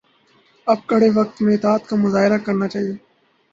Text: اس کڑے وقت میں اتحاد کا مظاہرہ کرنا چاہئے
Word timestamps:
اس 0.67 0.79
کڑے 0.87 1.09
وقت 1.15 1.35
میں 1.43 1.53
اتحاد 1.55 1.81
کا 1.89 1.95
مظاہرہ 1.95 2.37
کرنا 2.45 2.67
چاہئے 2.67 2.93